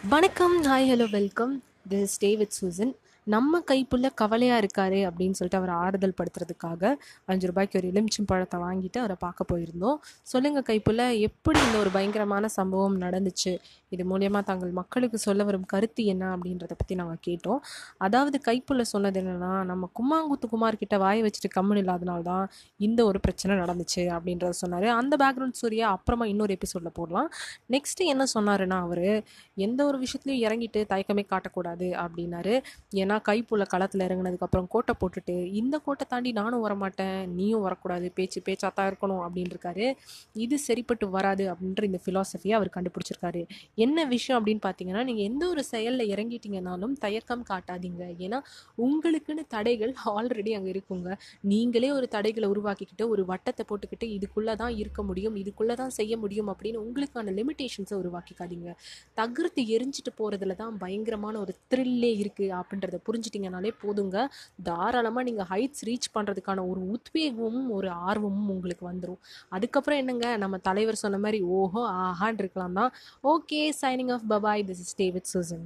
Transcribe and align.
வணக்கம் 0.00 0.54
hi 0.62 0.86
hello 0.90 1.06
welcome 1.10 1.52
this 1.90 2.12
stay 2.14 2.28
with 2.36 2.52
Susan 2.52 2.92
நம்ம 3.33 3.59
கைப்புள்ள 3.69 4.07
கவலையாக 4.21 4.61
இருக்காரு 4.61 4.99
அப்படின்னு 5.07 5.37
சொல்லிட்டு 5.37 5.59
அவரை 5.59 5.73
ஆறுதல் 5.83 6.15
படுத்துறதுக்காக 6.19 6.93
அஞ்சு 7.31 7.47
ரூபாய்க்கு 7.49 7.77
ஒரு 7.79 7.87
எலுமிச்சம் 7.91 8.27
பழத்தை 8.31 8.57
வாங்கிட்டு 8.65 8.99
அவரை 9.01 9.17
பார்க்க 9.25 9.51
போயிருந்தோம். 9.51 9.97
சொல்லுங்கள் 10.31 10.65
கைப்புள்ள 10.69 11.01
எப்படி 11.27 11.59
இந்த 11.67 11.77
ஒரு 11.83 11.91
பயங்கரமான 11.95 12.49
சம்பவம் 12.57 12.97
நடந்துச்சு? 13.05 13.53
இது 13.95 14.03
மூலயமா 14.11 14.39
தாங்கள் 14.49 14.71
மக்களுக்கு 14.79 15.17
சொல்ல 15.25 15.43
வரும் 15.47 15.67
கருத்து 15.73 16.01
என்ன 16.13 16.23
அப்படின்றத 16.35 16.73
பற்றி 16.81 16.95
நாங்கள் 17.01 17.21
கேட்டோம். 17.27 17.61
அதாவது 18.05 18.37
கைப்புள்ள 18.47 18.83
சொன்னது 18.93 19.19
என்னென்னா 19.21 19.51
நம்ம 19.71 19.89
கும்மாங்குத்து 19.99 20.49
குமார் 20.53 20.79
கிட்ட 20.83 20.97
வாயை 21.03 21.21
வச்சுட்டு 21.27 21.51
கம்முன்னு 21.57 21.83
இல்லாதனால 21.83 22.21
தான் 22.31 22.45
இந்த 22.87 22.99
ஒரு 23.09 23.21
பிரச்சனை 23.25 23.55
நடந்துச்சு 23.63 24.03
அப்படின்றத 24.15 24.53
சொன்னார். 24.63 24.87
அந்த 24.99 25.13
பேக்ரவுண்ட் 25.23 25.57
ஸ்டோரியை 25.59 25.85
அப்புறமா 25.95 26.27
இன்னொரு 26.33 26.55
எபிசோடில் 26.57 26.95
போடலாம். 26.99 27.29
நெக்ஸ்ட்டு 27.75 28.09
என்ன 28.13 28.23
சொன்னாருன்னா 28.35 28.79
அவர் 28.87 29.05
எந்த 29.67 29.79
ஒரு 29.89 29.99
விஷயத்துலையும் 30.05 30.43
இறங்கிட்டு 30.47 30.81
தயக்கமே 30.93 31.25
காட்டக்கூடாது 31.33 31.89
அப்படின்னாரு. 32.05 32.55
ஏன்னா 33.01 33.17
கைப்புள்ள 33.29 33.63
களத்தில் 33.73 34.05
இறங்கினதுக்கப்புறம் 34.07 34.67
கோட்டை 34.73 34.93
போட்டுட்டு 35.01 35.35
இந்த 35.61 35.75
கோட்டை 35.85 36.05
தாண்டி 36.13 36.31
நானும் 36.39 36.63
வரமாட்டேன் 36.65 37.19
நீயும் 37.37 37.63
வரக்கூடாது 37.65 38.07
பேச்சு 38.17 38.39
பேச்சாக 38.47 38.71
தான் 38.77 38.89
இருக்கணும் 38.91 39.23
அப்படின்னு 39.25 39.53
இருக்காரு 39.55 39.85
இது 40.45 40.55
சரிப்பட்டு 40.67 41.05
வராது 41.15 41.45
அப்படின்ற 41.53 41.83
இந்த 41.89 41.99
ஃபிலாசபியை 42.03 42.53
அவர் 42.59 42.69
கண்டுபிடிச்சிருக்காரு. 42.75 43.41
என்ன 43.85 44.05
விஷயம் 44.15 44.37
அப்படின்னு 44.39 44.63
பார்த்தீங்கன்னா 44.67 45.03
நீங்கள் 45.09 45.27
எந்த 45.29 45.43
ஒரு 45.53 45.63
செயலில் 45.71 46.11
இறங்கிட்டீங்கனாலும் 46.13 46.95
தயக்கம் 47.05 47.45
காட்டாதீங்க. 47.51 48.03
ஏன்னா 48.25 48.39
உங்களுக்குன்னு 48.85 49.45
தடைகள் 49.55 49.93
ஆல்ரெடி 50.15 50.53
அங்கே 50.57 50.71
இருக்குங்க. 50.75 51.09
நீங்களே 51.51 51.91
ஒரு 51.97 52.09
தடைகளை 52.15 52.49
உருவாக்கிக்கிட்டு 52.53 53.07
ஒரு 53.13 53.25
வட்டத்தை 53.31 53.65
போட்டுக்கிட்டு 53.71 54.07
இதுக்குள்ளே 54.17 54.55
தான் 54.63 54.75
இருக்க 54.81 55.01
முடியும் 55.09 55.35
இதுக்குள்ளே 55.43 55.77
தான் 55.81 55.95
செய்ய 55.99 56.13
முடியும் 56.23 56.51
அப்படின்னு 56.53 56.83
உங்களுக்கான 56.85 57.33
லிமிட்டேஷன்ஸை 57.39 57.97
உருவாக்கிக்காதீங்க. 58.03 58.69
தகர்த்து 59.21 59.61
எரிஞ்சிட்டு 59.75 60.13
போகிறதுல 60.19 60.55
தான் 60.63 60.75
பயங்கரமான 60.83 61.35
ஒரு 61.45 61.55
த்ரில்லே 61.73 62.11
இருக்குது 62.21 62.55
அப்படின்றத 62.59 62.99
புரிஞ்சிட்டிங்கனாலே 63.07 63.71
போதுங்க. 63.83 64.17
தாராளமாக 64.69 65.25
நீங்கள் 65.29 65.49
ஹைட்ஸ் 65.51 65.85
ரீச் 65.89 66.09
பண்ணுறதுக்கான 66.15 66.65
ஒரு 66.71 66.81
உத்வேகமும் 66.95 67.69
ஒரு 67.77 67.89
ஆர்வமும் 68.09 68.49
உங்களுக்கு 68.55 68.85
வந்துடும் 68.91 69.21
அதுக்கப்புறம் 69.57 70.01
என்னங்க? 70.03 70.37
நம்ம 70.45 70.57
தலைவர் 70.69 71.03
சொன்ன 71.03 71.21
மாதிரி 71.27 71.41
ஓஹோ 71.59 71.83
ஆஹான் 72.07 72.41
இருக்கலாம் 72.43 72.77
தான். 72.81 72.91
Okay 73.33 73.61
signing 73.83 74.11
off 74.17 74.27
bye bye 74.33 74.67
this 74.71 74.83
is 74.87 74.97
David 75.03 75.31
Susan 75.33 75.65